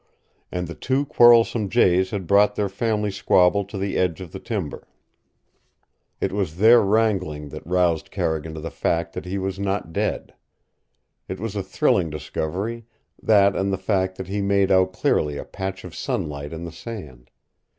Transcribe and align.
And 0.51 0.65
the 0.67 0.73
two 0.73 1.05
quarrelsome 1.05 1.69
jays 1.69 2.09
had 2.09 2.25
brought 2.25 2.55
their 2.55 2.69
family 2.69 3.11
squabble 3.11 3.63
to 3.65 3.77
the 3.77 3.99
edge 3.99 4.19
of 4.19 4.31
the 4.31 4.39
timber. 4.39 4.87
It 6.19 6.31
was 6.31 6.57
their 6.57 6.81
wrangling 6.81 7.49
that 7.49 7.63
roused 7.67 8.09
Carrigan 8.09 8.55
to 8.55 8.59
the 8.61 8.71
fact 8.71 9.13
that 9.13 9.25
he 9.25 9.37
was 9.37 9.59
not 9.59 9.93
dead. 9.93 10.33
It 11.27 11.39
was 11.39 11.55
a 11.55 11.61
thrilling 11.61 12.09
discovery 12.09 12.87
that 13.21 13.55
and 13.55 13.71
the 13.71 13.77
fact 13.77 14.15
that 14.17 14.27
he 14.27 14.41
made 14.41 14.71
out 14.71 14.91
clearly 14.91 15.37
a 15.37 15.45
patch 15.45 15.83
of 15.83 15.93
sunlight 15.93 16.51
in 16.51 16.63
the 16.63 16.71
sand. 16.71 17.29